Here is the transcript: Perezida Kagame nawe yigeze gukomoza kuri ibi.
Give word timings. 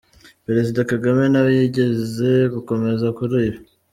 Perezida 0.45 0.79
Kagame 0.91 1.23
nawe 1.33 1.49
yigeze 1.57 2.31
gukomoza 2.53 3.07
kuri 3.17 3.35
ibi. 3.47 3.59